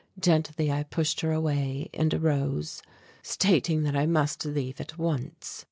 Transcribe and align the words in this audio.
Gently 0.19 0.71
I 0.71 0.81
pushed 0.81 1.21
her 1.21 1.31
away 1.31 1.91
and 1.93 2.11
arose, 2.11 2.81
stating 3.21 3.83
that 3.83 3.95
I 3.95 4.07
must 4.07 4.43
leave 4.45 4.81
at 4.81 4.97
once. 4.97 5.59